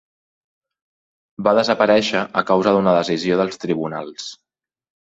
[1.47, 4.33] Va desaparèixer a causa d'una decisió dels tribunals.